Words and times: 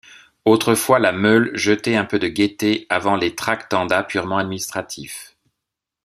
Autrefois 0.45 0.97
la 0.97 1.11
Meule 1.11 1.51
jetait 1.55 1.95
un 1.95 2.05
peu 2.05 2.17
de 2.17 2.27
gaieté 2.27 2.87
avant 2.89 3.15
les 3.15 3.35
tractanda 3.35 4.01
purement 4.01 4.39
administratifs. 4.39 5.37